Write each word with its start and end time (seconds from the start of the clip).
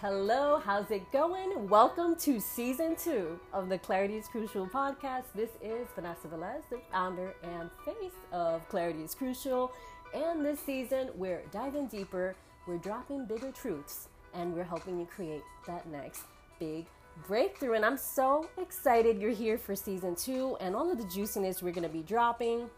Hello, 0.00 0.60
how's 0.62 0.90
it 0.90 1.10
going? 1.12 1.68
Welcome 1.68 2.16
to 2.16 2.40
season 2.40 2.96
two 2.96 3.38
of 3.52 3.68
the 3.68 3.78
Clarity 3.78 4.16
is 4.16 4.26
Crucial 4.26 4.66
podcast. 4.66 5.22
This 5.36 5.50
is 5.62 5.86
Vanessa 5.94 6.26
Velez, 6.26 6.62
the 6.68 6.80
founder 6.90 7.32
and 7.44 7.70
face 7.84 8.12
of 8.32 8.68
Clarity 8.68 9.04
is 9.04 9.14
Crucial. 9.14 9.70
And 10.12 10.44
this 10.44 10.58
season, 10.58 11.10
we're 11.14 11.42
diving 11.52 11.86
deeper, 11.86 12.34
we're 12.66 12.78
dropping 12.78 13.26
bigger 13.26 13.52
truths, 13.52 14.08
and 14.34 14.52
we're 14.52 14.64
helping 14.64 14.98
you 14.98 15.06
create 15.06 15.42
that 15.68 15.86
next 15.86 16.24
big 16.58 16.86
breakthrough. 17.26 17.74
And 17.74 17.84
I'm 17.84 17.96
so 17.96 18.50
excited 18.58 19.20
you're 19.20 19.30
here 19.30 19.56
for 19.56 19.76
season 19.76 20.16
two 20.16 20.56
and 20.60 20.74
all 20.74 20.90
of 20.90 20.98
the 20.98 21.08
juiciness 21.08 21.62
we're 21.62 21.72
going 21.72 21.88
to 21.88 21.94
be 21.94 22.02
dropping. 22.02 22.68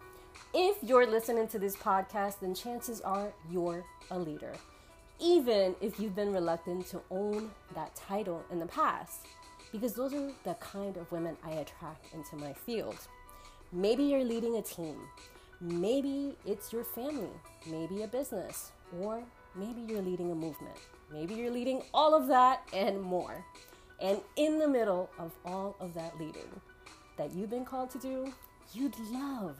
If 0.53 0.77
you're 0.83 1.07
listening 1.07 1.49
to 1.49 1.59
this 1.59 1.77
podcast, 1.77 2.41
then 2.41 2.55
chances 2.55 3.01
are 3.01 3.33
you're 3.51 3.87
a 4.11 4.19
leader 4.19 4.53
even 5.21 5.75
if 5.81 5.99
you've 5.99 6.15
been 6.15 6.33
reluctant 6.33 6.87
to 6.89 7.01
own 7.11 7.51
that 7.75 7.95
title 7.95 8.45
in 8.51 8.59
the 8.59 8.67
past, 8.67 9.27
because 9.73 9.95
those 9.95 10.15
are 10.15 10.31
the 10.45 10.55
kind 10.55 10.97
of 10.97 11.11
women 11.11 11.37
I 11.45 11.53
attract 11.53 12.13
into 12.15 12.37
my 12.37 12.53
field. 12.53 12.99
Maybe 13.73 14.05
you're 14.05 14.25
leading 14.25 14.57
a 14.57 14.63
team, 14.63 14.97
maybe 15.61 16.37
it's 16.45 16.73
your 16.73 16.85
family, 16.85 17.31
maybe 17.67 18.03
a 18.03 18.07
business, 18.07 18.73
or 19.01 19.23
maybe 19.55 19.81
you're 19.81 20.03
leading 20.03 20.31
a 20.31 20.35
movement. 20.35 20.77
Maybe 21.13 21.35
you're 21.35 21.51
leading 21.51 21.83
all 21.95 22.15
of 22.15 22.27
that 22.29 22.63
and 22.73 23.01
more. 23.01 23.45
And 24.01 24.21
in 24.37 24.59
the 24.59 24.69
middle 24.69 25.09
of 25.19 25.33
all 25.45 25.77
of 25.81 25.95
that 25.95 26.19
leading 26.19 26.61
that 27.17 27.33
you've 27.33 27.51
been 27.51 27.65
called 27.65 27.91
to 27.91 27.99
do, 27.99 28.33
you'd 28.73 28.99
love 29.11 29.57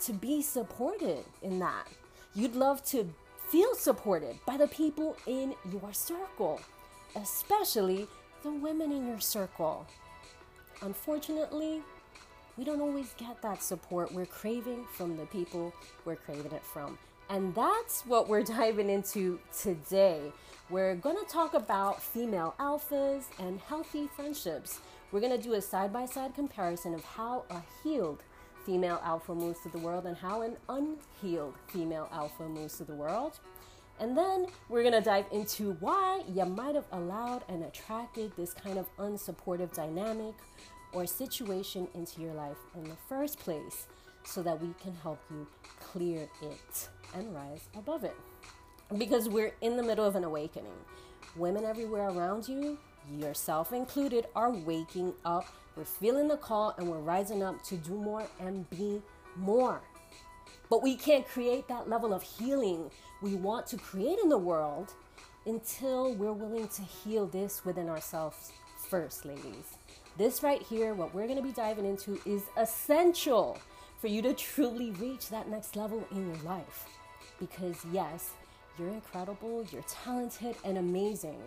to 0.00 0.12
be 0.12 0.42
supported 0.42 1.24
in 1.42 1.58
that. 1.58 1.88
You'd 2.34 2.54
love 2.54 2.84
to 2.86 3.12
Feel 3.50 3.74
supported 3.74 4.38
by 4.46 4.56
the 4.56 4.68
people 4.68 5.16
in 5.26 5.56
your 5.72 5.92
circle, 5.92 6.60
especially 7.16 8.06
the 8.44 8.52
women 8.52 8.92
in 8.92 9.08
your 9.08 9.18
circle. 9.18 9.88
Unfortunately, 10.82 11.82
we 12.56 12.62
don't 12.62 12.80
always 12.80 13.12
get 13.14 13.42
that 13.42 13.60
support 13.60 14.12
we're 14.12 14.24
craving 14.24 14.84
from 14.92 15.16
the 15.16 15.26
people 15.26 15.74
we're 16.04 16.14
craving 16.14 16.52
it 16.52 16.62
from. 16.62 16.96
And 17.28 17.52
that's 17.52 18.06
what 18.06 18.28
we're 18.28 18.44
diving 18.58 18.88
into 18.88 19.40
today. 19.52 20.30
We're 20.68 20.94
to 21.16 21.26
talk 21.28 21.54
about 21.54 22.00
female 22.00 22.54
alphas 22.60 23.24
and 23.40 23.58
healthy 23.58 24.08
friendships. 24.14 24.78
We're 25.10 25.18
to 25.36 25.42
do 25.42 25.54
a 25.54 25.60
side 25.60 25.92
by 25.92 26.06
side 26.06 26.36
comparison 26.36 26.94
of 26.94 27.04
how 27.04 27.42
a 27.50 27.62
healed 27.82 28.22
female 28.64 29.00
alpha 29.04 29.34
moves 29.34 29.60
to 29.60 29.68
the 29.68 29.78
world 29.78 30.06
and 30.06 30.16
how 30.16 30.42
an 30.42 30.56
unhealed 30.68 31.54
female 31.68 32.08
alpha 32.12 32.48
moves 32.48 32.76
to 32.78 32.84
the 32.84 32.94
world. 32.94 33.40
And 33.98 34.16
then 34.16 34.46
we're 34.68 34.82
gonna 34.82 35.02
dive 35.02 35.26
into 35.30 35.72
why 35.80 36.22
you 36.26 36.44
might 36.46 36.74
have 36.74 36.86
allowed 36.92 37.44
and 37.48 37.64
attracted 37.64 38.32
this 38.36 38.54
kind 38.54 38.78
of 38.78 38.86
unsupportive 38.96 39.74
dynamic 39.74 40.34
or 40.92 41.06
situation 41.06 41.86
into 41.94 42.20
your 42.20 42.32
life 42.32 42.56
in 42.74 42.84
the 42.84 42.96
first 43.08 43.38
place 43.38 43.86
so 44.24 44.42
that 44.42 44.60
we 44.60 44.74
can 44.82 44.94
help 45.02 45.20
you 45.30 45.46
clear 45.78 46.28
it 46.42 46.88
and 47.14 47.34
rise 47.34 47.68
above 47.76 48.04
it. 48.04 48.16
Because 48.96 49.28
we're 49.28 49.52
in 49.60 49.76
the 49.76 49.82
middle 49.82 50.04
of 50.04 50.16
an 50.16 50.24
awakening. 50.24 50.72
Women 51.36 51.64
everywhere 51.64 52.08
around 52.08 52.48
you, 52.48 52.78
yourself 53.10 53.72
included, 53.72 54.26
are 54.34 54.50
waking 54.50 55.14
up 55.24 55.46
we're 55.76 55.84
feeling 55.84 56.28
the 56.28 56.36
call 56.36 56.74
and 56.76 56.88
we're 56.88 56.98
rising 56.98 57.42
up 57.42 57.62
to 57.64 57.76
do 57.76 57.92
more 57.92 58.26
and 58.38 58.68
be 58.70 59.00
more. 59.36 59.80
But 60.68 60.82
we 60.82 60.96
can't 60.96 61.26
create 61.26 61.68
that 61.68 61.88
level 61.88 62.12
of 62.12 62.22
healing 62.22 62.90
we 63.22 63.34
want 63.34 63.66
to 63.68 63.76
create 63.76 64.18
in 64.22 64.28
the 64.28 64.38
world 64.38 64.92
until 65.46 66.14
we're 66.14 66.32
willing 66.32 66.68
to 66.68 66.82
heal 66.82 67.26
this 67.26 67.64
within 67.64 67.88
ourselves 67.88 68.52
first, 68.90 69.24
ladies. 69.24 69.78
This 70.18 70.42
right 70.42 70.62
here, 70.62 70.94
what 70.94 71.14
we're 71.14 71.26
going 71.26 71.38
to 71.38 71.42
be 71.42 71.52
diving 71.52 71.86
into, 71.86 72.20
is 72.26 72.42
essential 72.56 73.58
for 74.00 74.08
you 74.08 74.20
to 74.22 74.34
truly 74.34 74.90
reach 74.92 75.28
that 75.30 75.48
next 75.48 75.76
level 75.76 76.06
in 76.10 76.26
your 76.26 76.42
life. 76.42 76.86
Because, 77.38 77.76
yes, 77.90 78.32
you're 78.78 78.88
incredible, 78.88 79.64
you're 79.72 79.84
talented, 79.88 80.56
and 80.64 80.78
amazing. 80.78 81.38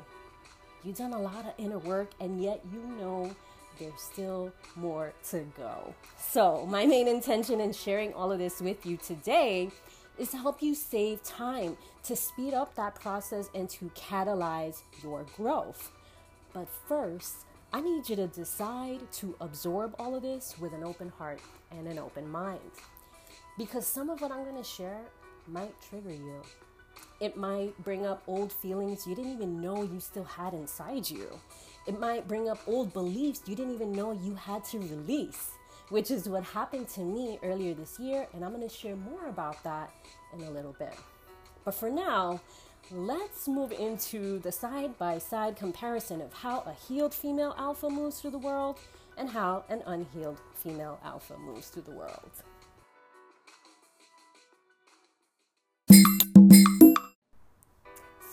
You've 0.84 0.98
done 0.98 1.14
a 1.14 1.22
lot 1.22 1.46
of 1.46 1.54
inner 1.58 1.78
work, 1.80 2.12
and 2.20 2.42
yet 2.42 2.62
you 2.74 2.80
know 3.00 3.34
there's 3.80 4.02
still 4.02 4.52
more 4.76 5.14
to 5.30 5.46
go. 5.58 5.94
So, 6.18 6.66
my 6.66 6.86
main 6.86 7.08
intention 7.08 7.62
in 7.62 7.72
sharing 7.74 8.14
all 8.14 8.32
of 8.32 8.40
this 8.40 8.62
with 8.62 8.86
you 8.86 8.98
today 8.98 9.72
is 10.18 10.30
to 10.32 10.38
help 10.38 10.62
you 10.62 10.76
save 10.76 11.24
time, 11.24 11.78
to 12.04 12.16
speed 12.16 12.54
up 12.54 12.76
that 12.76 12.96
process, 12.96 13.50
and 13.56 13.70
to 13.70 13.90
catalyze 13.96 14.82
your 15.02 15.26
growth. 15.38 15.92
But 16.54 16.68
first, 16.88 17.46
I 17.72 17.82
need 17.82 18.08
you 18.08 18.16
to 18.18 18.28
decide 18.28 19.12
to 19.14 19.36
absorb 19.42 19.96
all 19.98 20.16
of 20.16 20.22
this 20.22 20.56
with 20.60 20.74
an 20.74 20.84
open 20.84 21.10
heart 21.10 21.40
and 21.72 21.88
an 21.88 21.98
open 21.98 22.30
mind. 22.30 22.60
Because 23.58 23.88
some 23.88 24.10
of 24.10 24.22
what 24.22 24.32
I'm 24.32 24.44
going 24.44 24.58
to 24.58 24.64
share 24.64 25.02
might 25.48 25.74
trigger 25.82 26.14
you. 26.14 26.42
It 27.24 27.38
might 27.38 27.82
bring 27.86 28.06
up 28.06 28.22
old 28.28 28.52
feelings 28.52 29.08
you 29.08 29.16
didn't 29.16 29.32
even 29.32 29.62
know 29.62 29.82
you 29.82 30.02
still 30.02 30.26
had 30.26 30.54
inside 30.54 31.10
you. 31.10 31.40
It 31.88 31.98
might 31.98 32.28
bring 32.28 32.50
up 32.50 32.60
old 32.68 32.92
beliefs 32.92 33.44
you 33.46 33.56
didn't 33.56 33.74
even 33.74 33.94
know 33.94 34.12
you 34.12 34.36
had 34.36 34.66
to 34.66 34.80
release, 34.80 35.52
which 35.88 36.12
is 36.12 36.28
what 36.28 36.44
happened 36.44 36.90
to 36.90 37.00
me 37.00 37.40
earlier 37.42 37.74
this 37.76 37.98
year, 37.98 38.28
and 38.34 38.44
I'm 38.44 38.54
going 38.54 38.68
to 38.68 38.76
share 38.76 38.98
more 38.98 39.28
about 39.30 39.64
that 39.64 39.90
in 40.34 40.44
a 40.44 40.52
little 40.52 40.76
bit. 40.78 40.98
But 41.64 41.76
for 41.76 41.90
now, 41.90 42.42
let's 42.92 43.48
move 43.48 43.72
into 43.72 44.40
the 44.40 44.52
side 44.52 44.98
by 44.98 45.18
side 45.18 45.56
comparison 45.56 46.20
of 46.20 46.34
how 46.34 46.60
a 46.68 46.74
healed 46.74 47.14
female 47.14 47.56
alpha 47.58 47.90
moves 47.90 48.20
through 48.20 48.32
the 48.32 48.38
world 48.38 48.80
and 49.18 49.30
how 49.30 49.64
an 49.70 49.82
unhealed 49.86 50.42
female 50.56 51.00
alpha 51.06 51.38
moves 51.38 51.70
through 51.70 51.84
the 51.84 51.92
world. 51.92 52.32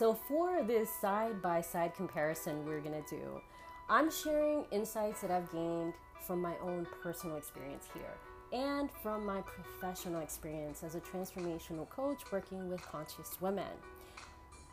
So, 0.00 0.14
for 0.14 0.62
this 0.62 0.88
side 0.88 1.42
by 1.42 1.60
side 1.60 1.94
comparison 1.94 2.64
we're 2.64 2.80
gonna 2.80 3.02
do, 3.06 3.38
I'm 3.90 4.10
sharing 4.10 4.64
insights 4.70 5.20
that 5.20 5.30
I've 5.30 5.52
gained 5.52 5.92
from 6.26 6.40
my 6.40 6.54
own 6.62 6.86
personal 7.02 7.36
experience 7.36 7.86
here 7.92 8.14
and 8.50 8.88
from 9.02 9.26
my 9.26 9.42
professional 9.42 10.22
experience 10.22 10.82
as 10.82 10.94
a 10.94 11.00
transformational 11.00 11.86
coach 11.90 12.20
working 12.32 12.70
with 12.70 12.80
conscious 12.80 13.38
women. 13.42 13.68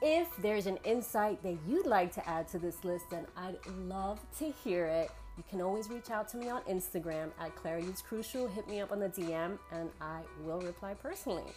If 0.01 0.29
there's 0.37 0.65
an 0.65 0.79
insight 0.85 1.43
that 1.43 1.57
you'd 1.67 1.87
like 1.87 2.13
to 2.13 2.29
add 2.29 2.47
to 2.51 2.57
this 2.57 2.85
list, 2.85 3.09
then 3.09 3.27
I'd 3.35 3.57
love 3.79 4.21
to 4.39 4.49
hear 4.63 4.85
it. 4.85 5.11
You 5.35 5.43
can 5.49 5.59
always 5.59 5.89
reach 5.89 6.09
out 6.09 6.29
to 6.29 6.37
me 6.37 6.47
on 6.47 6.61
Instagram 6.69 7.31
at 7.37 7.53
Clarity 7.53 7.87
is 7.87 8.01
Crucial. 8.01 8.47
Hit 8.47 8.69
me 8.69 8.79
up 8.79 8.93
on 8.93 9.01
the 9.01 9.09
DM 9.09 9.59
and 9.73 9.89
I 9.99 10.21
will 10.45 10.61
reply 10.61 10.93
personally. 10.93 11.51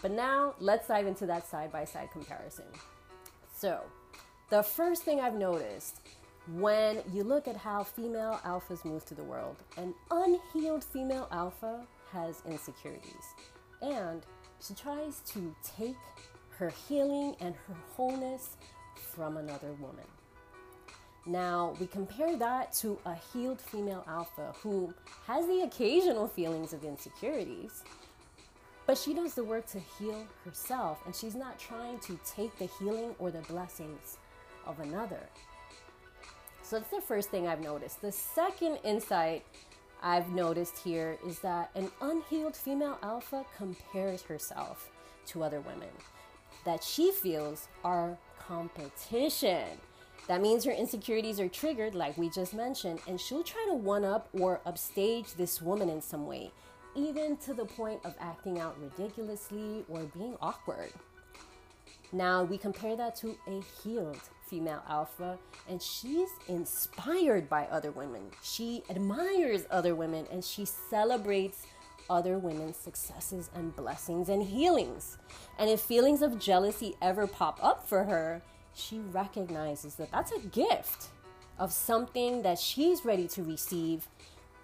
But 0.00 0.10
now 0.10 0.56
let's 0.58 0.88
dive 0.88 1.06
into 1.06 1.24
that 1.26 1.46
side 1.46 1.70
by 1.70 1.84
side 1.84 2.10
comparison. 2.10 2.64
So, 3.62 3.80
the 4.50 4.60
first 4.60 5.04
thing 5.04 5.20
I've 5.20 5.36
noticed 5.36 6.00
when 6.56 7.00
you 7.12 7.22
look 7.22 7.46
at 7.46 7.56
how 7.56 7.84
female 7.84 8.40
alphas 8.44 8.84
move 8.84 9.04
through 9.04 9.18
the 9.18 9.22
world, 9.22 9.54
an 9.76 9.94
unhealed 10.10 10.82
female 10.82 11.28
alpha 11.30 11.86
has 12.10 12.42
insecurities. 12.44 13.36
And 13.80 14.26
she 14.60 14.74
tries 14.74 15.20
to 15.34 15.54
take 15.76 15.94
her 16.58 16.70
healing 16.88 17.36
and 17.38 17.54
her 17.68 17.76
wholeness 17.94 18.56
from 18.96 19.36
another 19.36 19.74
woman. 19.74 20.06
Now, 21.24 21.76
we 21.78 21.86
compare 21.86 22.36
that 22.38 22.72
to 22.80 22.98
a 23.06 23.14
healed 23.32 23.60
female 23.60 24.02
alpha 24.08 24.54
who 24.60 24.92
has 25.28 25.46
the 25.46 25.60
occasional 25.60 26.26
feelings 26.26 26.72
of 26.72 26.84
insecurities, 26.84 27.84
but 28.86 28.98
she 28.98 29.14
does 29.14 29.34
the 29.34 29.44
work 29.44 29.66
to 29.68 29.78
heal 29.78 30.26
herself, 30.44 31.00
and 31.06 31.14
she's 31.14 31.34
not 31.34 31.58
trying 31.58 31.98
to 32.00 32.18
take 32.24 32.56
the 32.58 32.68
healing 32.78 33.14
or 33.18 33.30
the 33.30 33.40
blessings 33.42 34.18
of 34.66 34.80
another. 34.80 35.20
So 36.62 36.78
that's 36.78 36.90
the 36.90 37.00
first 37.00 37.30
thing 37.30 37.46
I've 37.46 37.60
noticed. 37.60 38.00
The 38.00 38.12
second 38.12 38.78
insight 38.84 39.44
I've 40.02 40.30
noticed 40.30 40.78
here 40.78 41.18
is 41.26 41.38
that 41.40 41.70
an 41.74 41.90
unhealed 42.00 42.56
female 42.56 42.98
alpha 43.02 43.44
compares 43.56 44.22
herself 44.22 44.90
to 45.26 45.44
other 45.44 45.60
women 45.60 45.88
that 46.64 46.82
she 46.82 47.12
feels 47.12 47.68
are 47.84 48.16
competition. 48.38 49.66
That 50.28 50.40
means 50.40 50.64
her 50.64 50.72
insecurities 50.72 51.40
are 51.40 51.48
triggered, 51.48 51.94
like 51.94 52.16
we 52.16 52.30
just 52.30 52.54
mentioned, 52.54 53.00
and 53.08 53.20
she'll 53.20 53.42
try 53.42 53.64
to 53.68 53.74
one 53.74 54.04
up 54.04 54.28
or 54.32 54.60
upstage 54.64 55.34
this 55.34 55.60
woman 55.60 55.88
in 55.88 56.00
some 56.00 56.26
way 56.26 56.52
even 56.94 57.36
to 57.38 57.54
the 57.54 57.64
point 57.64 58.00
of 58.04 58.14
acting 58.20 58.60
out 58.60 58.76
ridiculously 58.80 59.84
or 59.88 60.04
being 60.16 60.36
awkward. 60.40 60.92
Now, 62.12 62.44
we 62.44 62.58
compare 62.58 62.94
that 62.96 63.16
to 63.16 63.36
a 63.46 63.62
healed 63.82 64.20
female 64.46 64.82
alpha, 64.86 65.38
and 65.66 65.80
she's 65.80 66.28
inspired 66.46 67.48
by 67.48 67.64
other 67.66 67.90
women. 67.90 68.22
She 68.42 68.82
admires 68.90 69.64
other 69.70 69.94
women 69.94 70.26
and 70.30 70.44
she 70.44 70.66
celebrates 70.66 71.66
other 72.10 72.38
women's 72.38 72.76
successes 72.76 73.48
and 73.54 73.74
blessings 73.74 74.28
and 74.28 74.42
healings. 74.42 75.16
And 75.58 75.70
if 75.70 75.80
feelings 75.80 76.20
of 76.20 76.38
jealousy 76.38 76.96
ever 77.00 77.26
pop 77.26 77.58
up 77.62 77.88
for 77.88 78.04
her, 78.04 78.42
she 78.74 78.98
recognizes 78.98 79.94
that 79.94 80.10
that's 80.10 80.32
a 80.32 80.40
gift 80.40 81.08
of 81.58 81.72
something 81.72 82.42
that 82.42 82.58
she's 82.58 83.04
ready 83.04 83.26
to 83.28 83.42
receive 83.42 84.08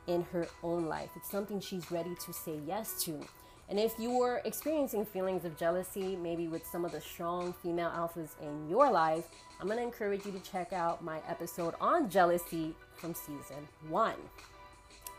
in 0.08 0.25
her 0.32 0.49
own 0.64 0.87
life. 0.87 1.10
It's 1.14 1.31
something 1.31 1.60
she's 1.60 1.93
ready 1.93 2.16
to 2.26 2.32
say 2.32 2.58
yes 2.66 3.00
to. 3.05 3.20
And 3.69 3.78
if 3.78 3.93
you 3.99 4.10
were 4.10 4.40
experiencing 4.46 5.05
feelings 5.05 5.44
of 5.44 5.56
jealousy, 5.58 6.16
maybe 6.16 6.49
with 6.49 6.66
some 6.66 6.87
of 6.87 6.93
the 6.93 7.00
strong 7.00 7.52
female 7.62 7.90
alphas 7.90 8.31
in 8.40 8.69
your 8.69 8.90
life, 8.90 9.28
I'm 9.60 9.69
to 9.69 9.81
encourage 9.81 10.25
you 10.25 10.32
to 10.32 10.40
check 10.40 10.72
out 10.72 11.05
my 11.05 11.20
episode 11.28 11.75
on 11.81 12.08
jealousy 12.08 12.75
from 12.94 13.14
season 13.14 13.69
one. 13.88 14.16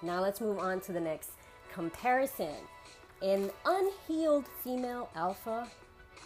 Now 0.01 0.19
let's 0.21 0.41
move 0.41 0.57
on 0.57 0.81
to 0.81 0.92
the 0.92 1.00
next 1.00 1.31
comparison. 1.71 2.56
An 3.21 3.51
unhealed 3.65 4.47
female 4.63 5.09
alpha 5.15 5.68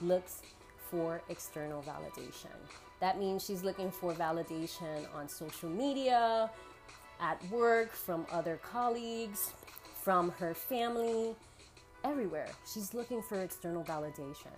looks 0.02 0.42
for 0.90 1.22
external 1.28 1.82
validation. 1.82 2.56
That 3.02 3.20
means 3.20 3.44
she's 3.44 3.64
looking 3.64 3.92
for 3.92 4.14
validation 4.14 5.14
on 5.14 5.28
social 5.28 5.70
media, 5.70 6.50
at 7.20 7.44
work, 7.50 7.94
from 7.94 8.26
other 8.32 8.60
colleagues, 8.64 9.52
from 10.04 10.32
her 10.32 10.54
family, 10.54 11.36
everywhere. 12.04 12.50
She's 12.72 12.94
looking 12.94 13.22
for 13.22 13.40
external 13.40 13.84
validation. 13.84 14.58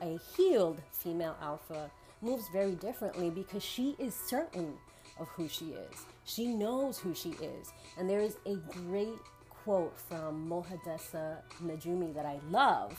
A 0.00 0.18
healed 0.36 0.80
female 0.90 1.36
alpha 1.40 1.90
moves 2.20 2.48
very 2.52 2.74
differently 2.74 3.30
because 3.30 3.62
she 3.62 3.96
is 3.98 4.14
certain 4.14 4.74
of 5.18 5.28
who 5.28 5.48
she 5.48 5.66
is. 5.66 6.06
She 6.24 6.46
knows 6.46 6.98
who 6.98 7.14
she 7.14 7.30
is. 7.30 7.72
And 7.98 8.08
there 8.08 8.20
is 8.20 8.36
a 8.46 8.56
great 8.56 9.18
quote 9.48 9.96
from 9.96 10.48
Mohadesa 10.48 11.38
Najumi 11.62 12.14
that 12.14 12.26
I 12.26 12.40
love 12.50 12.98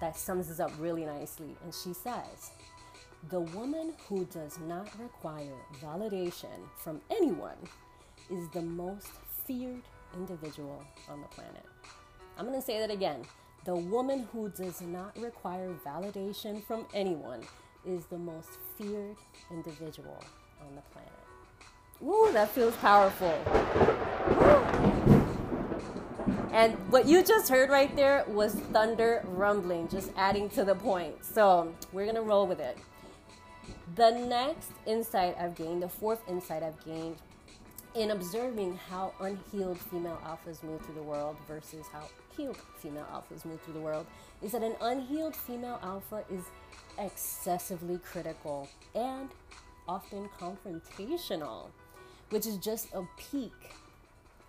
that 0.00 0.16
sums 0.16 0.48
this 0.48 0.60
up 0.60 0.72
really 0.78 1.04
nicely. 1.04 1.56
And 1.62 1.74
she 1.74 1.92
says, 1.92 2.50
The 3.28 3.40
woman 3.40 3.92
who 4.08 4.24
does 4.24 4.58
not 4.66 4.88
require 4.98 5.52
validation 5.82 6.66
from 6.74 7.02
anyone 7.10 7.58
is 8.30 8.48
the 8.48 8.62
most 8.62 9.08
feared 9.46 9.82
individual 10.14 10.82
on 11.08 11.20
the 11.20 11.28
planet. 11.28 11.64
I'm 12.38 12.46
going 12.46 12.58
to 12.58 12.64
say 12.64 12.80
that 12.80 12.90
again. 12.90 13.24
The 13.66 13.76
woman 13.76 14.26
who 14.32 14.48
does 14.48 14.80
not 14.80 15.16
require 15.18 15.70
validation 15.84 16.64
from 16.64 16.86
anyone 16.94 17.42
is 17.86 18.06
the 18.06 18.16
most 18.16 18.58
feared 18.78 19.16
individual 19.50 20.24
on 20.66 20.74
the 20.74 20.82
planet. 20.90 21.12
Ooh, 22.02 22.32
that 22.32 22.48
feels 22.48 22.74
powerful. 22.76 23.38
And 26.52 26.74
what 26.90 27.06
you 27.06 27.22
just 27.22 27.50
heard 27.50 27.68
right 27.68 27.94
there 27.94 28.24
was 28.28 28.54
thunder 28.54 29.22
rumbling, 29.28 29.88
just 29.88 30.10
adding 30.16 30.48
to 30.50 30.64
the 30.64 30.74
point. 30.74 31.22
So 31.22 31.72
we're 31.92 32.04
going 32.04 32.16
to 32.16 32.22
roll 32.22 32.46
with 32.46 32.60
it. 32.60 32.78
The 33.96 34.10
next 34.10 34.70
insight 34.86 35.36
I've 35.38 35.56
gained, 35.56 35.82
the 35.82 35.88
fourth 35.88 36.20
insight 36.28 36.62
I've 36.62 36.84
gained 36.84 37.16
in 37.94 38.12
observing 38.12 38.78
how 38.88 39.12
unhealed 39.20 39.78
female 39.78 40.20
alphas 40.24 40.62
move 40.62 40.80
through 40.82 40.94
the 40.94 41.02
world 41.02 41.36
versus 41.48 41.86
how 41.92 42.04
healed 42.36 42.56
female 42.78 43.06
alphas 43.12 43.44
move 43.44 43.60
through 43.62 43.74
the 43.74 43.80
world 43.80 44.06
is 44.42 44.52
that 44.52 44.62
an 44.62 44.74
unhealed 44.80 45.34
female 45.34 45.80
alpha 45.82 46.22
is 46.30 46.44
excessively 46.98 47.98
critical 47.98 48.68
and 48.94 49.30
often 49.88 50.28
confrontational, 50.38 51.66
which 52.28 52.46
is 52.46 52.58
just 52.58 52.94
a 52.94 53.02
peek 53.16 53.52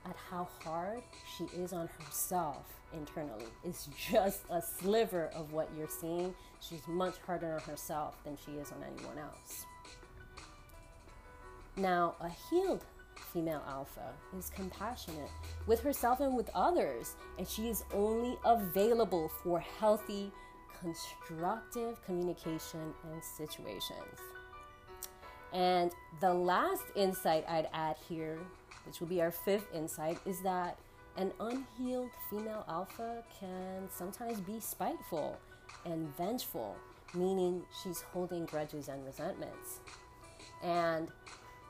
at 0.06 0.16
how 0.30 0.48
hard 0.64 1.02
she 1.38 1.44
is 1.56 1.74
on 1.74 1.90
herself 2.00 2.66
internally. 2.94 3.46
It's 3.64 3.88
just 4.12 4.42
a 4.50 4.62
sliver 4.62 5.30
of 5.36 5.54
what 5.54 5.70
you're 5.78 5.88
seeing. 5.88 6.34
She's 6.60 6.88
much 6.88 7.16
harder 7.26 7.54
on 7.54 7.60
herself 7.62 8.16
than 8.24 8.38
she 8.46 8.54
is 8.54 8.72
on 8.72 8.84
anyone 8.84 9.18
else. 9.18 9.66
Now, 11.78 12.16
a 12.20 12.30
healed 12.50 12.84
female 13.34 13.64
alpha 13.68 14.14
is 14.38 14.52
compassionate 14.54 15.30
with 15.68 15.82
herself 15.82 16.20
and 16.20 16.36
with 16.36 16.50
others, 16.54 17.16
and 17.38 17.48
she 17.48 17.70
is 17.70 17.84
only 17.94 18.38
available 18.46 19.32
for 19.44 19.60
healthy, 19.60 20.32
constructive 20.80 22.04
communication 22.06 22.94
and 23.12 23.24
situations. 23.24 24.20
And 25.54 25.92
the 26.22 26.34
last 26.34 26.84
insight 26.96 27.46
I'd 27.48 27.70
add 27.74 27.98
here, 28.08 28.40
which 28.86 29.00
will 29.00 29.08
be 29.08 29.22
our 29.22 29.32
fifth 29.32 29.68
insight, 29.74 30.18
is 30.26 30.42
that 30.42 30.78
an 31.18 31.32
unhealed 31.40 32.12
female 32.30 32.66
alpha 32.68 33.24
can 33.40 33.90
sometimes 33.90 34.40
be 34.40 34.60
spiteful 34.60 35.38
and 35.86 36.16
vengeful, 36.16 36.76
meaning 37.14 37.64
she's 37.84 38.02
holding 38.02 38.46
grudges 38.46 38.88
and 38.88 39.06
resentments. 39.06 39.80
And 40.64 41.10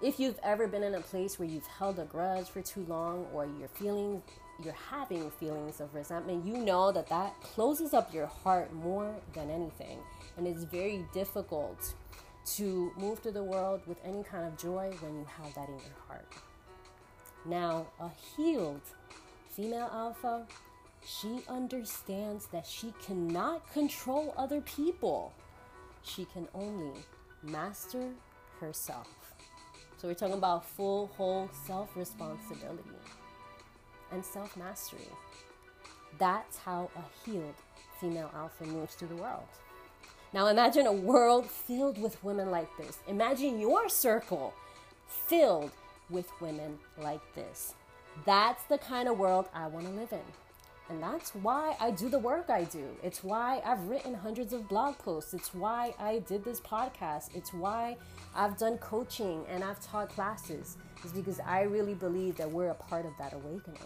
if 0.01 0.19
you've 0.19 0.39
ever 0.43 0.67
been 0.67 0.83
in 0.83 0.95
a 0.95 1.01
place 1.01 1.39
where 1.39 1.47
you've 1.47 1.67
held 1.67 1.99
a 1.99 2.05
grudge 2.05 2.47
for 2.47 2.61
too 2.61 2.85
long 2.87 3.27
or 3.33 3.47
you're 3.59 3.67
feeling 3.69 4.21
you're 4.63 4.73
having 4.73 5.31
feelings 5.31 5.81
of 5.81 5.93
resentment, 5.95 6.45
you 6.45 6.57
know 6.57 6.91
that 6.91 7.07
that 7.07 7.39
closes 7.41 7.93
up 7.93 8.13
your 8.13 8.27
heart 8.27 8.71
more 8.73 9.15
than 9.33 9.49
anything. 9.49 9.97
And 10.37 10.47
it's 10.47 10.63
very 10.63 11.05
difficult 11.13 11.95
to 12.57 12.91
move 12.97 13.19
through 13.19 13.31
the 13.33 13.43
world 13.43 13.81
with 13.87 13.97
any 14.03 14.23
kind 14.23 14.45
of 14.45 14.57
joy 14.57 14.91
when 14.99 15.15
you 15.15 15.25
have 15.37 15.53
that 15.55 15.67
in 15.67 15.75
your 15.75 15.97
heart. 16.07 16.27
Now, 17.45 17.87
a 17.99 18.09
healed 18.35 18.81
female 19.49 19.89
alpha, 19.91 20.45
she 21.05 21.41
understands 21.49 22.47
that 22.47 22.65
she 22.65 22.93
cannot 23.03 23.71
control 23.73 24.33
other 24.37 24.61
people. 24.61 25.33
She 26.03 26.25
can 26.25 26.47
only 26.53 26.99
master 27.43 28.09
herself. 28.59 29.07
So 29.97 30.07
we're 30.07 30.13
talking 30.13 30.35
about 30.35 30.65
full, 30.65 31.07
whole 31.17 31.49
self 31.65 31.95
responsibility 31.95 32.89
and 34.11 34.25
self 34.25 34.55
mastery. 34.57 35.07
That's 36.19 36.57
how 36.57 36.89
a 36.95 37.29
healed 37.29 37.55
female 37.99 38.31
alpha 38.35 38.65
moves 38.65 38.95
through 38.95 39.09
the 39.09 39.15
world. 39.15 39.47
Now 40.33 40.47
imagine 40.47 40.87
a 40.87 40.93
world 40.93 41.45
filled 41.45 42.01
with 42.01 42.23
women 42.23 42.51
like 42.51 42.69
this. 42.77 42.99
Imagine 43.07 43.59
your 43.59 43.89
circle 43.89 44.53
filled 45.07 45.71
with 46.11 46.29
women 46.39 46.77
like 46.97 47.21
this. 47.35 47.73
That's 48.25 48.63
the 48.65 48.77
kind 48.77 49.07
of 49.07 49.17
world 49.17 49.47
I 49.53 49.67
want 49.67 49.87
to 49.87 49.91
live 49.93 50.11
in. 50.11 50.19
And 50.89 51.01
that's 51.01 51.33
why 51.35 51.77
I 51.79 51.91
do 51.91 52.09
the 52.09 52.19
work 52.19 52.49
I 52.49 52.65
do. 52.65 52.85
It's 53.01 53.23
why 53.23 53.61
I've 53.65 53.81
written 53.87 54.13
hundreds 54.13 54.51
of 54.51 54.67
blog 54.67 54.97
posts. 54.97 55.33
It's 55.33 55.53
why 55.53 55.93
I 55.97 56.19
did 56.27 56.43
this 56.43 56.59
podcast. 56.59 57.33
It's 57.33 57.53
why 57.53 57.95
I've 58.35 58.57
done 58.57 58.77
coaching 58.77 59.45
and 59.47 59.63
I've 59.63 59.79
taught 59.79 60.09
classes. 60.09 60.75
It's 61.01 61.13
because 61.13 61.39
I 61.39 61.61
really 61.61 61.93
believe 61.93 62.35
that 62.37 62.51
we're 62.51 62.71
a 62.71 62.75
part 62.75 63.05
of 63.05 63.13
that 63.19 63.31
awakening. 63.31 63.79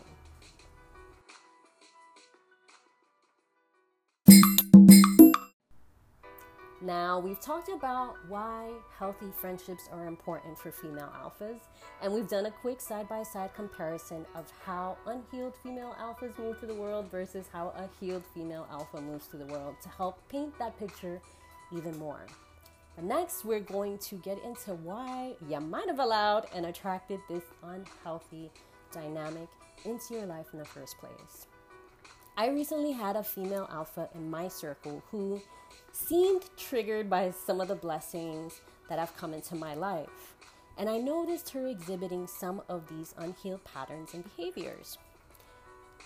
Now, 6.86 7.18
we've 7.18 7.42
talked 7.42 7.70
about 7.70 8.16
why 8.28 8.70
healthy 9.00 9.32
friendships 9.42 9.90
are 9.92 10.06
important 10.06 10.56
for 10.56 10.72
female 10.72 11.12
alphas, 11.20 11.62
and 12.00 12.14
we've 12.14 12.28
done 12.28 12.46
a 12.46 12.52
quick 12.52 12.80
side 12.80 13.10
by 13.10 13.24
side 13.24 13.56
comparison 13.56 14.24
of 14.36 14.46
how 14.64 14.96
unhealed 15.08 15.56
female 15.64 15.96
alphas 16.00 16.38
move 16.38 16.60
through 16.60 16.68
the 16.68 16.76
world 16.76 17.10
versus 17.10 17.48
how 17.52 17.74
a 17.76 17.90
healed 18.00 18.24
female 18.36 18.68
alpha 18.70 19.02
moves 19.02 19.26
through 19.26 19.40
the 19.40 19.52
world 19.52 19.78
to 19.82 19.90
help 19.90 20.20
paint 20.30 20.56
that 20.60 20.78
picture 20.78 21.20
even 21.76 21.98
more. 21.98 22.28
But 22.96 23.06
next, 23.06 23.46
we're 23.46 23.62
going 23.62 23.98
to 23.98 24.16
get 24.18 24.38
into 24.44 24.76
why 24.76 25.34
you 25.50 25.60
might 25.60 25.88
have 25.88 25.98
allowed 25.98 26.46
and 26.54 26.68
attracted 26.68 27.20
this 27.28 27.46
unhealthy 27.64 28.52
dynamic 28.92 29.50
into 29.86 30.14
your 30.14 30.28
life 30.28 30.46
in 30.54 30.60
the 30.60 30.66
first 30.66 31.00
place. 31.00 31.48
I 32.38 32.50
recently 32.50 32.92
had 32.92 33.16
a 33.16 33.24
female 33.24 33.70
alpha 33.72 34.10
in 34.14 34.30
my 34.30 34.50
circle 34.50 35.02
who 35.10 35.42
seemed 35.94 36.44
triggered 36.58 37.10
by 37.10 37.32
some 37.32 37.62
of 37.62 37.70
the 37.70 37.76
blessings 37.76 38.60
that 38.90 39.00
have 39.00 39.16
come 39.16 39.34
into 39.34 39.56
my 39.56 39.74
life. 39.74 40.36
And 40.78 40.90
I 40.90 40.98
noticed 40.98 41.52
her 41.52 41.66
exhibiting 41.68 42.28
some 42.28 42.62
of 42.68 42.90
these 42.90 43.16
unhealed 43.18 43.64
patterns 43.64 44.14
and 44.14 44.26
behaviors. 44.36 44.98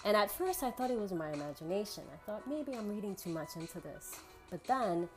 And 0.05 0.15
at 0.15 0.29
first, 0.29 0.62
I 0.62 0.69
thought 0.69 0.91
it 0.91 1.00
was 1.00 1.12
my 1.12 1.31
imagination. 1.31 2.03
I 2.13 2.17
thought 2.27 2.48
maybe 2.48 2.77
I'm 2.77 2.93
reading 2.93 3.15
too 3.15 3.31
much 3.31 3.55
into 3.55 3.79
this. 3.79 4.19
But 4.51 4.63
then, 4.65 5.09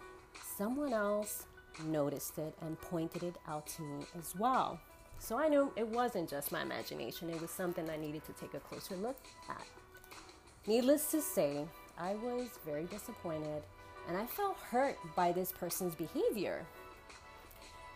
someone 0.56 0.94
else 0.94 1.44
noticed 1.84 2.38
it 2.38 2.54
and 2.62 2.80
pointed 2.80 3.22
it 3.22 3.36
out 3.46 3.66
to 3.66 3.82
me 3.82 4.06
as 4.18 4.34
well. 4.34 4.80
So 5.18 5.38
I 5.38 5.48
knew 5.48 5.70
it 5.76 5.86
wasn't 5.86 6.30
just 6.30 6.52
my 6.52 6.62
imagination, 6.62 7.28
it 7.28 7.40
was 7.40 7.50
something 7.50 7.88
I 7.90 7.98
needed 7.98 8.24
to 8.24 8.32
take 8.32 8.54
a 8.54 8.60
closer 8.60 8.96
look 8.96 9.18
at. 9.50 9.66
Needless 10.66 11.10
to 11.10 11.20
say, 11.20 11.64
I 11.98 12.14
was 12.14 12.48
very 12.64 12.84
disappointed 12.84 13.62
and 14.08 14.16
I 14.16 14.26
felt 14.26 14.56
hurt 14.58 14.96
by 15.16 15.32
this 15.32 15.50
person's 15.50 15.94
behavior 15.94 16.64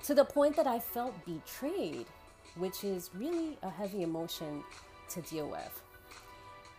to 0.05 0.15
the 0.15 0.25
point 0.25 0.57
that 0.57 0.67
I 0.67 0.81
felt 0.81 1.15
betrayed, 1.25 2.07
which 2.57 2.83
is 2.83 3.11
really 3.15 3.57
a 3.63 3.71
heavy 3.71 4.03
emotion 4.03 4.65
to 5.11 5.21
deal 5.23 5.49
with. 5.49 5.83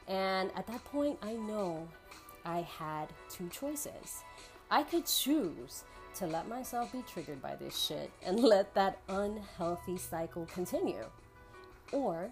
And 0.08 0.52
at 0.56 0.68
that 0.68 0.84
point, 0.86 1.20
I 1.22 1.34
know 1.34 1.88
I 2.46 2.62
had 2.62 3.08
two 3.30 3.50
choices. 3.50 4.24
I 4.70 4.84
could 4.84 5.06
choose 5.06 5.84
to 6.16 6.28
let 6.28 6.48
myself 6.48 6.92
be 6.92 7.04
triggered 7.04 7.42
by 7.42 7.56
this 7.56 7.78
shit 7.78 8.12
and 8.26 8.40
let 8.44 8.74
that 8.74 9.00
unhealthy 9.08 9.98
cycle 9.98 10.46
continue. 10.54 11.06
Or 11.92 12.30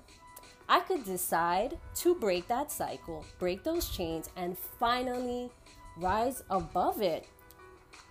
I 0.67 0.79
could 0.79 1.05
decide 1.05 1.77
to 1.95 2.15
break 2.15 2.47
that 2.47 2.71
cycle, 2.71 3.23
break 3.37 3.63
those 3.63 3.89
chains, 3.89 4.29
and 4.35 4.57
finally 4.57 5.51
rise 5.97 6.43
above 6.49 7.01
it. 7.01 7.27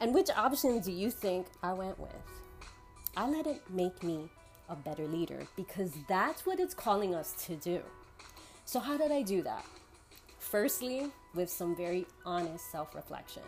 And 0.00 0.14
which 0.14 0.30
option 0.30 0.80
do 0.80 0.92
you 0.92 1.11
think 1.11 1.46
I 1.62 1.73
went 1.73 1.99
with? 1.99 2.12
I 3.16 3.28
let 3.28 3.46
it 3.46 3.62
make 3.70 4.02
me 4.02 4.28
a 4.68 4.76
better 4.76 5.06
leader 5.06 5.46
because 5.56 5.92
that's 6.08 6.46
what 6.46 6.61
it's 6.61 6.75
calling 6.75 7.14
us 7.14 7.32
to 7.46 7.56
do. 7.56 7.80
So, 8.64 8.80
how 8.80 8.96
did 8.96 9.12
I 9.12 9.23
do 9.23 9.42
that? 9.42 9.64
Firstly, 10.38 11.11
with 11.34 11.50
some 11.50 11.76
very 11.76 12.06
honest 12.25 12.70
self 12.70 12.94
reflection. 12.94 13.42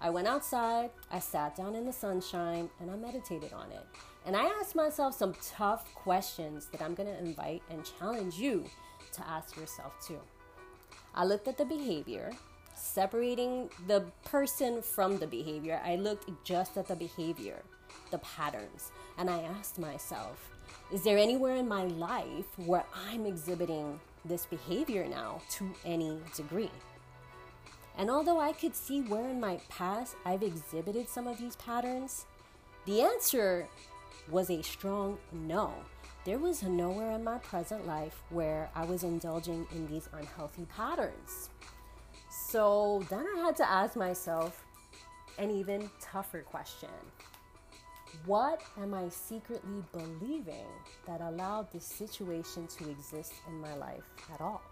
I 0.00 0.10
went 0.10 0.28
outside, 0.28 0.90
I 1.10 1.18
sat 1.20 1.56
down 1.56 1.74
in 1.74 1.86
the 1.86 1.92
sunshine, 1.92 2.68
and 2.80 2.90
I 2.90 2.96
meditated 2.96 3.52
on 3.52 3.70
it. 3.70 3.86
And 4.24 4.36
I 4.36 4.44
asked 4.60 4.74
myself 4.74 5.14
some 5.14 5.34
tough 5.42 5.92
questions 5.94 6.66
that 6.72 6.80
I'm 6.80 6.94
gonna 6.94 7.16
invite 7.20 7.62
and 7.70 7.84
challenge 7.98 8.36
you 8.36 8.64
to 9.12 9.28
ask 9.28 9.56
yourself 9.56 9.92
too. 10.06 10.20
I 11.14 11.24
looked 11.24 11.48
at 11.48 11.58
the 11.58 11.64
behavior, 11.64 12.32
separating 12.74 13.68
the 13.86 14.04
person 14.24 14.80
from 14.80 15.18
the 15.18 15.26
behavior. 15.26 15.80
I 15.84 15.96
looked 15.96 16.30
just 16.44 16.76
at 16.76 16.86
the 16.86 16.96
behavior, 16.96 17.62
the 18.10 18.18
patterns, 18.18 18.92
and 19.18 19.28
I 19.28 19.42
asked 19.42 19.78
myself, 19.78 20.50
is 20.92 21.02
there 21.02 21.18
anywhere 21.18 21.56
in 21.56 21.68
my 21.68 21.84
life 21.84 22.46
where 22.56 22.84
I'm 23.08 23.26
exhibiting 23.26 24.00
this 24.24 24.46
behavior 24.46 25.06
now 25.06 25.42
to 25.50 25.70
any 25.84 26.18
degree? 26.36 26.70
And 27.98 28.08
although 28.10 28.40
I 28.40 28.52
could 28.52 28.74
see 28.74 29.02
where 29.02 29.28
in 29.28 29.40
my 29.40 29.60
past 29.68 30.16
I've 30.24 30.42
exhibited 30.42 31.08
some 31.08 31.26
of 31.26 31.38
these 31.38 31.56
patterns, 31.56 32.26
the 32.86 33.02
answer 33.02 33.68
was 34.30 34.50
a 34.50 34.62
strong 34.62 35.18
no. 35.32 35.72
There 36.24 36.38
was 36.38 36.62
nowhere 36.62 37.12
in 37.12 37.24
my 37.24 37.38
present 37.38 37.86
life 37.86 38.22
where 38.30 38.70
I 38.74 38.84
was 38.84 39.02
indulging 39.02 39.66
in 39.72 39.88
these 39.88 40.08
unhealthy 40.12 40.66
patterns. 40.66 41.50
So 42.30 43.02
then 43.10 43.26
I 43.36 43.40
had 43.40 43.56
to 43.56 43.68
ask 43.68 43.96
myself 43.96 44.64
an 45.38 45.50
even 45.50 45.90
tougher 46.00 46.42
question 46.42 46.90
What 48.24 48.62
am 48.80 48.94
I 48.94 49.08
secretly 49.08 49.82
believing 49.92 50.66
that 51.06 51.20
allowed 51.20 51.72
this 51.72 51.84
situation 51.84 52.68
to 52.78 52.88
exist 52.88 53.32
in 53.48 53.60
my 53.60 53.74
life 53.74 54.04
at 54.32 54.40
all? 54.40 54.62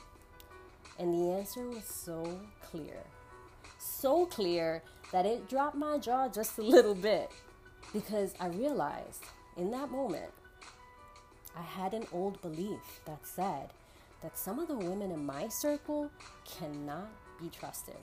And 0.99 1.13
the 1.13 1.33
answer 1.33 1.67
was 1.69 1.85
so 1.85 2.39
clear. 2.63 3.03
So 3.79 4.27
clear 4.27 4.83
that 5.11 5.27
it 5.27 5.49
dropped 5.49 5.77
my 5.77 5.99
jaw 5.99 6.29
just 6.29 6.59
a 6.59 6.63
little 6.63 6.95
bit 6.95 7.31
because 7.93 8.35
I 8.39 8.49
realized 8.49 9.25
in 9.61 9.71
that 9.71 9.91
moment 9.91 10.33
I 11.57 11.63
had 11.63 11.95
an 11.95 12.07
old 12.13 12.41
belief 12.41 13.01
that 13.05 13.27
said 13.27 13.69
that 14.23 14.39
some 14.39 14.59
of 14.59 14.69
the 14.69 14.77
women 14.77 15.11
in 15.11 15.25
my 15.25 15.49
circle 15.49 16.11
cannot 16.45 17.11
be 17.41 17.49
trusted. 17.49 17.97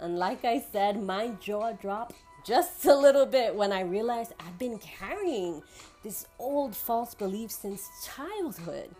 And 0.00 0.18
like 0.18 0.44
I 0.44 0.60
said, 0.72 1.02
my 1.02 1.28
jaw 1.40 1.72
dropped 1.72 2.14
just 2.44 2.84
a 2.86 2.94
little 2.94 3.26
bit 3.26 3.54
when 3.54 3.72
I 3.72 3.82
realized 3.82 4.32
I've 4.40 4.58
been 4.58 4.78
carrying 4.78 5.62
this 6.02 6.26
old 6.38 6.74
false 6.74 7.14
belief 7.14 7.50
since 7.50 7.88
childhood 8.04 8.90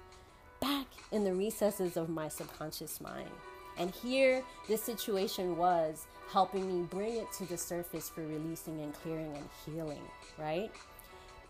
back 0.61 0.87
in 1.11 1.25
the 1.25 1.35
recesses 1.35 1.97
of 1.97 2.09
my 2.09 2.29
subconscious 2.29 3.01
mind. 3.01 3.31
And 3.79 3.91
here, 3.91 4.45
this 4.69 4.83
situation 4.83 5.57
was 5.57 6.07
helping 6.31 6.69
me 6.69 6.87
bring 6.89 7.17
it 7.17 7.33
to 7.39 7.47
the 7.47 7.57
surface 7.57 8.09
for 8.09 8.21
releasing 8.21 8.81
and 8.81 8.95
clearing 8.95 9.35
and 9.35 9.49
healing, 9.65 10.03
right? 10.39 10.71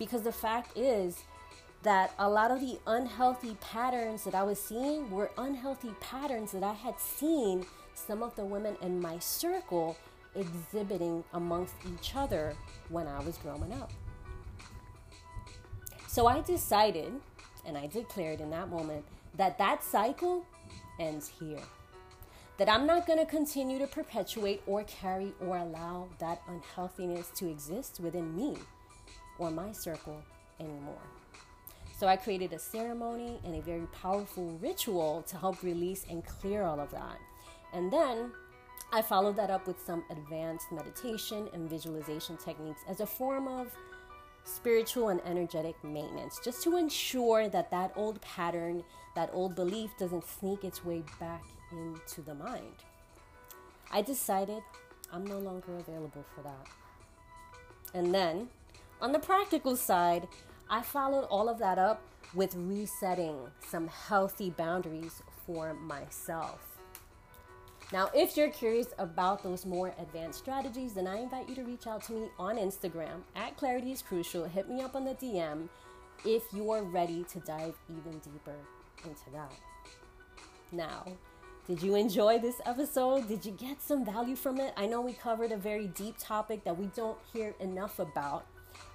Because 0.02 0.22
the 0.22 0.32
fact 0.32 0.76
is 0.76 1.22
that 1.84 2.12
a 2.18 2.28
lot 2.28 2.50
of 2.50 2.58
the 2.58 2.76
unhealthy 2.88 3.56
patterns 3.60 4.24
that 4.24 4.34
I 4.34 4.42
was 4.42 4.60
seeing 4.60 5.08
were 5.12 5.30
unhealthy 5.38 5.94
patterns 6.00 6.50
that 6.50 6.64
I 6.64 6.72
had 6.72 6.98
seen 6.98 7.64
some 7.94 8.20
of 8.20 8.34
the 8.34 8.44
women 8.44 8.76
in 8.82 9.00
my 9.00 9.20
circle 9.20 9.96
exhibiting 10.34 11.22
amongst 11.34 11.76
each 11.94 12.16
other 12.16 12.56
when 12.88 13.06
I 13.06 13.20
was 13.20 13.38
growing 13.38 13.72
up. 13.74 13.92
So 16.08 16.26
I 16.26 16.40
decided, 16.40 17.12
and 17.64 17.78
I 17.78 17.86
declared 17.86 18.40
in 18.40 18.50
that 18.50 18.70
moment, 18.70 19.04
that 19.36 19.56
that 19.58 19.84
cycle 19.84 20.44
ends 20.98 21.28
here. 21.28 21.62
That 22.58 22.68
I'm 22.68 22.88
not 22.88 23.06
going 23.06 23.20
to 23.20 23.26
continue 23.26 23.78
to 23.78 23.86
perpetuate 23.86 24.62
or 24.66 24.82
carry 24.82 25.32
or 25.40 25.58
allow 25.58 26.08
that 26.18 26.42
unhealthiness 26.48 27.30
to 27.36 27.48
exist 27.48 28.00
within 28.00 28.34
me 28.34 28.56
or 29.42 29.50
my 29.50 29.72
circle 29.72 30.22
anymore. 30.60 31.02
So 31.98 32.06
I 32.06 32.16
created 32.16 32.52
a 32.52 32.58
ceremony 32.58 33.38
and 33.44 33.56
a 33.56 33.60
very 33.60 33.86
powerful 33.92 34.58
ritual 34.60 35.22
to 35.28 35.36
help 35.36 35.62
release 35.62 36.06
and 36.08 36.24
clear 36.24 36.62
all 36.62 36.80
of 36.80 36.90
that. 36.92 37.18
And 37.72 37.92
then 37.92 38.32
I 38.92 39.02
followed 39.02 39.36
that 39.36 39.50
up 39.50 39.66
with 39.66 39.80
some 39.84 40.04
advanced 40.10 40.70
meditation 40.70 41.48
and 41.52 41.68
visualization 41.68 42.36
techniques 42.36 42.82
as 42.88 43.00
a 43.00 43.06
form 43.06 43.48
of 43.48 43.68
spiritual 44.44 45.08
and 45.08 45.20
energetic 45.24 45.82
maintenance, 45.84 46.40
just 46.44 46.62
to 46.64 46.76
ensure 46.76 47.48
that 47.48 47.70
that 47.70 47.92
old 47.96 48.20
pattern, 48.20 48.82
that 49.14 49.30
old 49.32 49.54
belief 49.54 49.90
doesn't 49.98 50.24
sneak 50.24 50.64
its 50.64 50.84
way 50.84 51.02
back 51.20 51.44
into 51.70 52.20
the 52.22 52.34
mind. 52.34 52.84
I 53.92 54.02
decided 54.02 54.62
I'm 55.12 55.26
no 55.26 55.38
longer 55.38 55.76
available 55.78 56.24
for 56.34 56.42
that. 56.42 56.66
And 57.94 58.14
then, 58.14 58.48
on 59.02 59.10
the 59.10 59.18
practical 59.18 59.76
side, 59.76 60.28
I 60.70 60.80
followed 60.80 61.24
all 61.24 61.48
of 61.48 61.58
that 61.58 61.76
up 61.76 62.00
with 62.34 62.54
resetting 62.54 63.36
some 63.60 63.88
healthy 63.88 64.50
boundaries 64.50 65.22
for 65.44 65.74
myself. 65.74 66.60
Now, 67.92 68.10
if 68.14 68.36
you're 68.36 68.48
curious 68.48 68.86
about 68.98 69.42
those 69.42 69.66
more 69.66 69.92
advanced 69.98 70.38
strategies, 70.38 70.94
then 70.94 71.08
I 71.08 71.18
invite 71.18 71.48
you 71.48 71.56
to 71.56 71.64
reach 71.64 71.86
out 71.86 72.04
to 72.04 72.12
me 72.12 72.28
on 72.38 72.56
Instagram 72.56 73.22
at 73.34 73.56
Clarity 73.56 73.90
is 73.90 74.00
Crucial. 74.00 74.44
Hit 74.44 74.70
me 74.70 74.80
up 74.80 74.94
on 74.94 75.04
the 75.04 75.14
DM 75.14 75.68
if 76.24 76.44
you 76.54 76.70
are 76.70 76.84
ready 76.84 77.24
to 77.24 77.40
dive 77.40 77.74
even 77.90 78.18
deeper 78.20 78.56
into 79.04 79.30
that. 79.32 79.52
Now, 80.70 81.04
did 81.66 81.82
you 81.82 81.96
enjoy 81.96 82.38
this 82.38 82.60
episode? 82.64 83.28
Did 83.28 83.44
you 83.44 83.52
get 83.52 83.82
some 83.82 84.04
value 84.04 84.36
from 84.36 84.58
it? 84.58 84.72
I 84.76 84.86
know 84.86 85.00
we 85.00 85.12
covered 85.12 85.52
a 85.52 85.56
very 85.56 85.88
deep 85.88 86.14
topic 86.18 86.64
that 86.64 86.78
we 86.78 86.86
don't 86.94 87.18
hear 87.32 87.54
enough 87.60 87.98
about, 87.98 88.46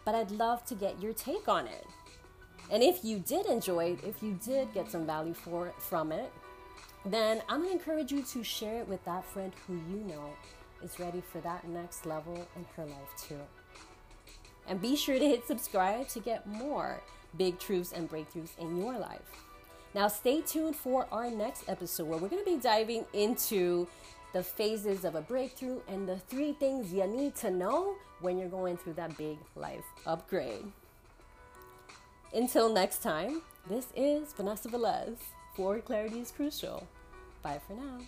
but 0.06 0.16
I'd 0.16 0.32
love 0.32 0.66
to 0.66 0.76
get 0.76 1.02
your 1.02 1.14
take 1.14 1.48
on 1.48 1.68
it. 1.68 1.86
And 2.70 2.84
if 2.84 3.04
you 3.04 3.20
did 3.20 3.46
enjoy 3.46 3.92
it, 3.92 4.00
if 4.04 4.22
you 4.22 4.38
did 4.44 4.74
get 4.74 4.92
some 4.92 5.06
value 5.06 5.34
for 5.34 5.74
from 5.78 6.12
it, 6.12 6.32
then 7.06 7.42
I'm 7.48 7.62
gonna 7.62 7.74
encourage 7.74 8.12
you 8.12 8.24
to 8.24 8.44
share 8.44 8.82
it 8.82 8.88
with 8.88 9.04
that 9.06 9.26
friend 9.26 9.54
who 9.66 9.76
you 9.76 10.04
know 10.04 10.30
is 10.84 11.00
ready 11.00 11.22
for 11.22 11.40
that 11.42 11.68
next 11.68 12.06
level 12.06 12.48
in 12.56 12.66
her 12.76 12.86
life 12.86 13.28
too. 13.28 13.40
And 14.68 14.82
be 14.82 14.96
sure 14.96 15.18
to 15.18 15.26
hit 15.26 15.48
subscribe 15.48 16.10
to 16.10 16.20
get 16.20 16.46
more 16.46 17.02
big 17.38 17.60
truths 17.60 17.94
and 17.94 18.10
breakthroughs 18.10 18.58
in 18.60 18.78
your 18.78 18.98
life. 18.98 19.46
Now, 19.94 20.08
stay 20.10 20.42
tuned 20.42 20.76
for 20.76 21.08
our 21.12 21.32
next 21.32 21.64
episode 21.68 22.08
where 22.08 22.20
we're 22.20 22.28
going 22.28 22.44
to 22.44 22.52
be 22.52 22.58
diving 22.58 23.06
into 23.14 23.88
the 24.34 24.44
phases 24.44 25.06
of 25.06 25.16
a 25.16 25.22
breakthrough 25.22 25.80
and 25.88 26.08
the 26.08 26.18
three 26.18 26.54
things 26.54 26.92
you 26.94 27.08
need 27.08 27.36
to 27.38 27.50
know 27.50 27.96
when 28.22 28.38
you're 28.38 28.50
going 28.50 28.78
through 28.78 28.94
that 28.94 29.18
big 29.18 29.38
life 29.56 29.86
upgrade. 30.06 30.66
Until 32.34 32.72
next 32.72 33.02
time, 33.02 33.42
this 33.70 33.88
is 33.96 34.34
Vanessa 34.34 34.70
Velez 34.70 35.18
for 35.56 35.80
Clarity 35.80 36.20
is 36.20 36.32
Crucial. 36.32 36.88
Bye 37.42 37.60
for 37.66 37.74
now. 37.74 38.00